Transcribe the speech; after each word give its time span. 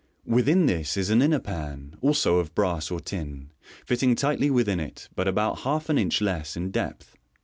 Within 0.25 0.65
this 0.65 0.97
is 0.97 1.11
an 1.11 1.21
inner 1.21 1.37
pan, 1.37 1.95
also 2.01 2.37
of 2.39 2.55
brass 2.55 2.89
or 2.89 2.99
tin, 2.99 3.51
fitting 3.85 4.15
tightly 4.15 4.49
within 4.49 4.79
it, 4.79 5.07
but 5.13 5.27
about 5.27 5.59
half 5.59 5.89
an 5.89 5.99
inch 5.99 6.21
less 6.21 6.57
in 6.57 6.71
depth. 6.71 7.17